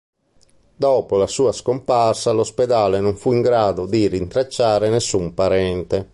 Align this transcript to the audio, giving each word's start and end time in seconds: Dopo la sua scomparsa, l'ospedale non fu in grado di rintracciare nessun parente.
Dopo 0.75 1.15
la 1.15 1.27
sua 1.27 1.51
scomparsa, 1.51 2.31
l'ospedale 2.31 2.99
non 2.99 3.15
fu 3.15 3.33
in 3.33 3.41
grado 3.43 3.85
di 3.85 4.07
rintracciare 4.07 4.89
nessun 4.89 5.35
parente. 5.35 6.09